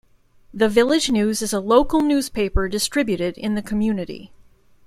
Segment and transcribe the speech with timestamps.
[0.51, 4.33] The "Village News" is a local newspaper distributed in the community.